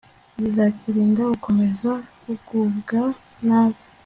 [0.41, 1.91] bizakirinda gukomeza
[2.21, 3.01] kugubwa
[3.47, 3.79] nabi